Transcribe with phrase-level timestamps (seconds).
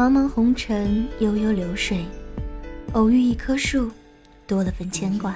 [0.00, 2.06] 茫茫红尘，悠悠流水，
[2.94, 3.90] 偶遇一棵树，
[4.46, 5.34] 多了份牵挂；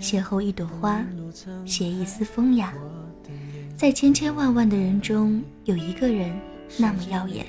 [0.00, 1.04] 邂逅一朵花，
[1.66, 2.72] 携一丝风雅。
[3.76, 6.32] 在千千万万的人中，有一个人
[6.78, 7.44] 那么耀眼；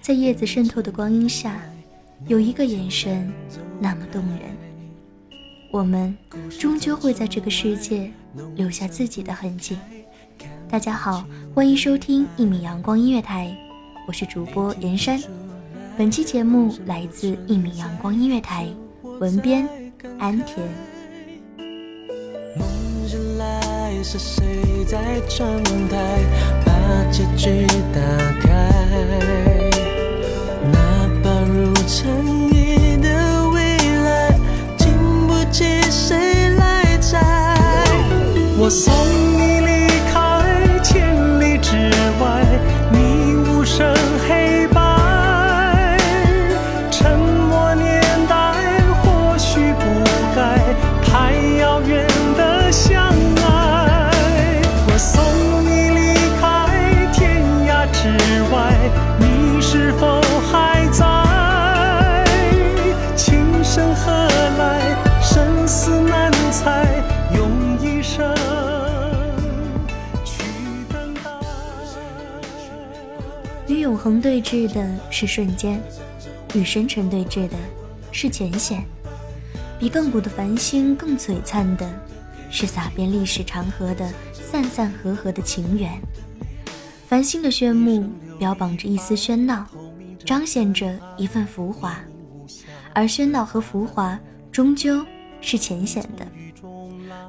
[0.00, 1.62] 在叶子渗透的光阴下，
[2.26, 3.32] 有一个眼神
[3.78, 4.40] 那么动人。
[5.70, 6.12] 我们
[6.58, 8.10] 终究会在这个世界
[8.56, 9.78] 留下自己的痕迹。
[10.68, 11.24] 大家好，
[11.54, 13.56] 欢迎收听一米阳光音乐台。
[14.06, 15.18] 我是主播严山，
[15.96, 18.66] 本期节目来自一米阳光音乐台，
[19.18, 19.66] 文编
[20.18, 20.58] 安田。
[22.58, 22.68] 梦
[23.08, 25.48] 醒来是谁在窗
[25.88, 26.20] 台
[26.66, 28.00] 把结局打
[28.42, 28.70] 开？
[30.70, 34.38] 那把如尘埃的未来，
[34.76, 34.92] 经
[35.26, 37.22] 不起谁来摘。
[38.58, 38.92] 我送
[73.94, 75.80] 永恒对峙的是瞬间，
[76.52, 77.56] 与深沉对峙的
[78.10, 78.84] 是浅显。
[79.78, 81.88] 比亘古的繁星更璀璨的，
[82.50, 85.92] 是洒遍历史长河的散散合合的情缘。
[87.06, 89.64] 繁星的炫目标榜着一丝喧闹，
[90.26, 91.96] 彰显着一份浮华，
[92.92, 94.18] 而喧闹和浮华
[94.50, 95.06] 终究
[95.40, 96.26] 是浅显的。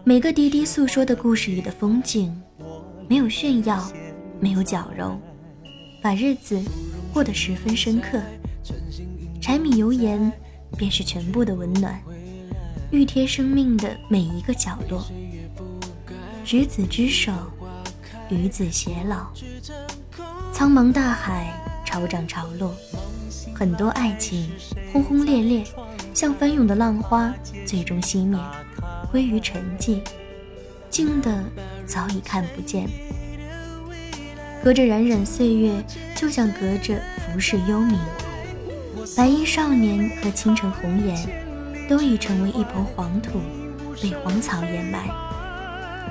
[0.04, 2.36] 每个滴滴诉说的故事里的风景，
[3.08, 3.88] 没有炫耀，
[4.40, 5.16] 没有矫揉。
[6.06, 6.62] 把日子
[7.12, 8.22] 过得十分深刻，
[9.42, 10.32] 柴米油盐
[10.78, 12.00] 便是全部的温暖，
[12.92, 15.04] 熨贴生命的每一个角落。
[16.46, 17.32] 执子之手，
[18.30, 19.32] 与子偕老。
[20.54, 22.72] 苍茫大海，潮涨潮落，
[23.56, 24.48] 很多爱情
[24.94, 25.64] 轰轰烈烈，
[26.14, 27.34] 像翻涌的浪花，
[27.66, 28.40] 最终熄灭，
[29.10, 30.02] 归于沉寂，
[30.88, 31.44] 静的
[31.88, 32.88] 早已看不见。
[34.66, 35.72] 隔着冉冉岁月，
[36.16, 37.96] 就像隔着浮世幽冥。
[39.16, 41.16] 白衣少年和倾城红颜，
[41.88, 43.40] 都已成为一抔黄土，
[44.02, 45.08] 被荒草掩埋。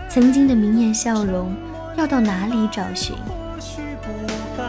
[0.08, 1.52] 曾经的明艳笑容，
[1.96, 3.16] 要到哪里找寻？
[3.26, 4.08] 或许不
[4.56, 4.62] 该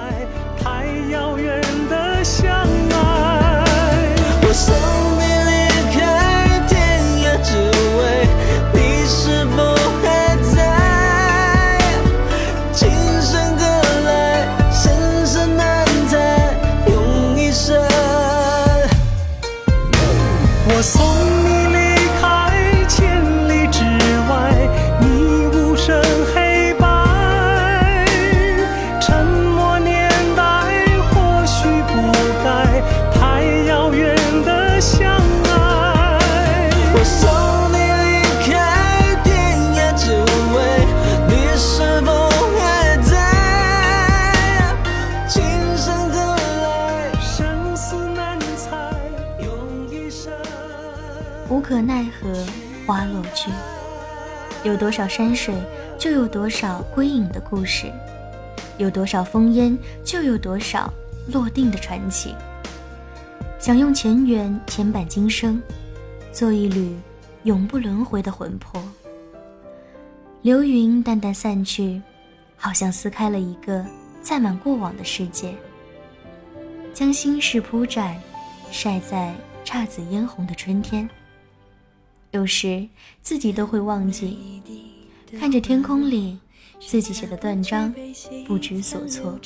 [0.63, 2.50] 太遥远的相
[2.89, 3.65] 爱。
[34.86, 35.10] 相
[35.46, 36.70] 爱。
[36.94, 37.26] 我送
[37.74, 38.54] 你离开
[39.24, 39.34] 天
[39.74, 40.14] 涯，只
[40.54, 40.56] 为
[41.28, 42.08] 你是否
[42.56, 43.10] 还在？
[45.28, 45.42] 今
[45.76, 46.16] 生何
[46.62, 48.70] 来，生死难猜，
[49.40, 49.50] 用
[49.90, 50.32] 一生
[51.50, 52.46] 无可奈何，
[52.86, 53.50] 花落去。
[54.64, 55.56] 有多少山水，
[55.98, 57.88] 就有多少归隐的故事；
[58.78, 60.94] 有多少烽烟，就有多少
[61.34, 62.36] 落定的传奇。
[63.60, 65.62] 想用前缘牵绊今生，
[66.31, 66.96] 做一缕
[67.44, 68.84] 永不轮回的魂魄。
[70.42, 72.00] 流云淡淡散去，
[72.56, 73.84] 好像撕开了一个
[74.22, 75.56] 载满过往的世界，
[76.94, 78.22] 将心事铺展，
[78.69, 81.10] 晒在姹紫嫣红的春天。
[82.31, 82.88] 有时
[83.24, 84.62] 自己都会忘记，
[85.40, 86.38] 看着天空里
[86.80, 87.92] 自己写的断章，
[88.46, 89.40] 不知所措。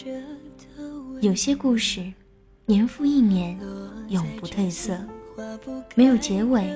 [1.22, 2.12] 有些故事，
[2.70, 3.58] 年复一年，
[4.10, 4.96] 永不褪色，
[5.96, 6.72] 没有结尾，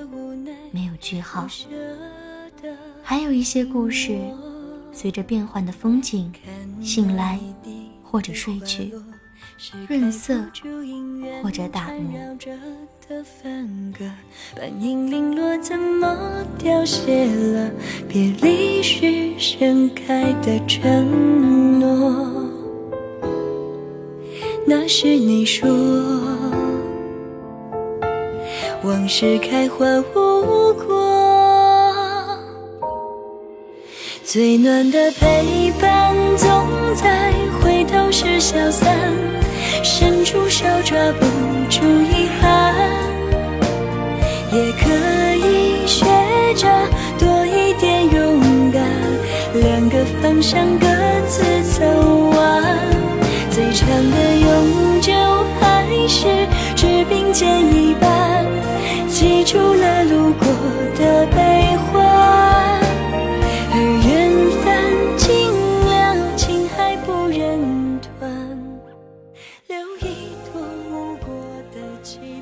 [0.71, 1.47] 没有句号。
[3.03, 4.17] 还有一些故事，
[4.91, 6.33] 随着变幻的风景，
[6.81, 7.39] 醒来
[8.01, 8.91] 或者睡去。
[9.87, 10.43] 润色，
[11.43, 12.19] 或者打磨。
[16.57, 17.69] 凋谢了？
[18.09, 22.32] 别离时盛开的承诺。
[24.65, 25.69] 那是你说，
[28.83, 32.38] 往事开花无果，
[34.24, 36.50] 最暖的陪伴总
[36.95, 38.98] 在回头时消散。
[39.83, 41.25] 伸出手抓不
[41.69, 42.74] 住遗憾，
[44.54, 44.88] 也可
[45.36, 46.06] 以学
[46.56, 46.68] 着
[47.19, 48.81] 多一点勇敢，
[49.54, 50.88] 两个方向各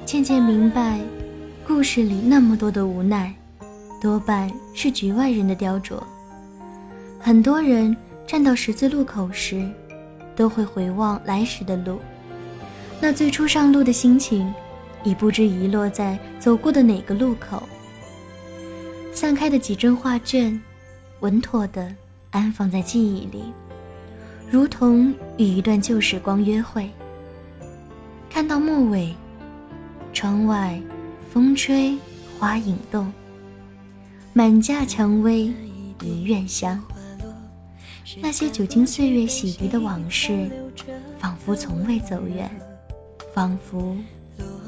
[0.06, 1.00] 渐渐明白，
[1.66, 3.34] 故事里那么多的无奈，
[4.02, 6.04] 多半是局外人的雕琢。
[7.18, 7.96] 很多人
[8.28, 9.68] 站到十字路口时，
[10.36, 11.98] 都会回望来时的路，
[13.00, 14.54] 那最初上路的心情，
[15.04, 17.64] 已不知遗落在走过的哪个路口。
[19.14, 20.62] 散开的几帧画卷，
[21.22, 21.90] 稳妥地
[22.32, 23.46] 安放在记忆里，
[24.52, 26.90] 如同与一段旧时光约会。
[28.30, 29.16] 看到末尾。
[30.14, 30.78] 窗外，
[31.32, 31.98] 风吹
[32.38, 33.10] 花影动，
[34.34, 35.50] 满架蔷薇
[36.02, 36.78] 一院香。
[38.22, 40.50] 那些久经岁月洗涤的往事，
[41.18, 42.52] 仿佛从未走远，
[43.34, 43.96] 仿佛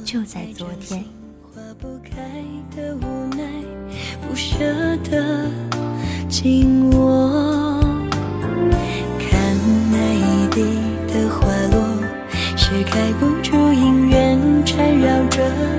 [0.06, 1.04] 就在昨天。
[4.22, 5.52] 不舍得
[6.30, 7.73] 紧握，
[10.54, 10.62] 地
[11.08, 11.82] 的花落，
[12.56, 14.40] 是开不出姻缘。
[14.64, 15.38] 缠绕着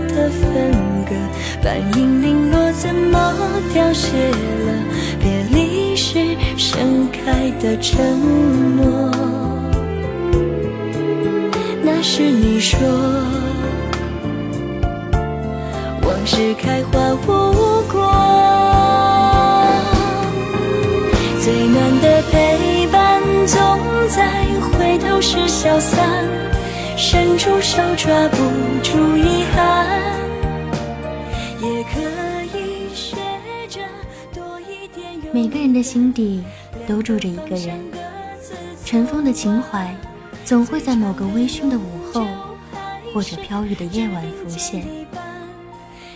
[0.08, 0.72] 的分
[1.06, 1.14] 割，
[1.62, 3.32] 半影零落，怎么
[3.72, 4.84] 凋谢了？
[5.20, 9.10] 别离时盛开的承诺。
[11.82, 12.78] 那是你说，
[16.02, 17.53] 往事开花无
[25.64, 26.28] 消散。
[26.94, 28.36] 伸出手抓不
[28.82, 29.88] 住遗憾，
[31.58, 31.98] 也可
[32.54, 33.16] 以学
[33.70, 33.80] 着
[34.30, 36.44] 多一点每个人的心底
[36.86, 37.82] 都住着一个人，
[38.84, 39.96] 尘封的情怀
[40.44, 42.26] 总会在某个微醺的午后，
[43.14, 44.84] 或者飘雨的夜晚浮现。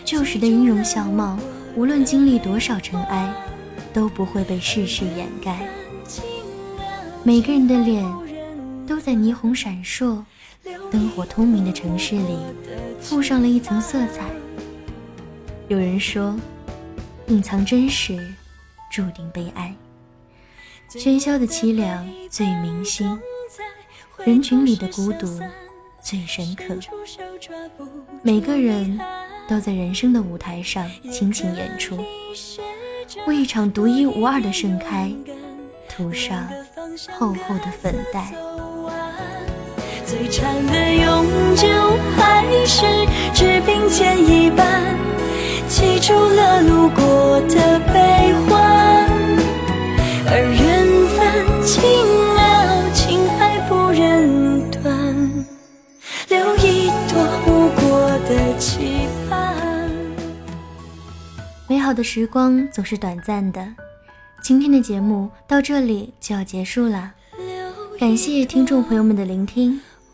[0.05, 1.39] 旧时的音容笑貌，
[1.75, 3.33] 无论经历多少尘埃，
[3.91, 5.57] 都不会被世事掩盖。
[7.23, 8.05] 每个人的脸
[8.89, 10.23] 都在霓虹闪烁。
[10.91, 12.39] 灯火通明的城市里，
[12.99, 14.25] 附上了一层色彩。
[15.67, 16.35] 有人说，
[17.27, 18.17] 隐藏真实，
[18.91, 19.73] 注定悲哀。
[20.89, 23.15] 喧嚣的凄凉最铭心，
[24.25, 25.39] 人群里的孤独
[26.01, 26.75] 最深刻。
[28.23, 28.99] 每个人
[29.47, 32.03] 都在人生的舞台上倾情演出，
[33.27, 35.13] 为一场独一无二的盛开
[35.87, 36.49] 涂上
[37.17, 38.33] 厚厚的粉黛。
[40.09, 41.67] 最长的永久
[42.17, 42.83] 还是
[43.31, 44.97] 只并肩一半，
[45.67, 49.07] 记住了路过的悲欢，
[50.25, 51.83] 而缘分尽
[52.33, 54.91] 了，情还不忍断，
[56.29, 59.91] 留一朵无果的期盼。
[61.67, 63.63] 美好的时光总是短暂的，
[64.41, 67.11] 今天的节目到这里就要结束了，
[67.99, 69.79] 感谢听众朋友们的聆听。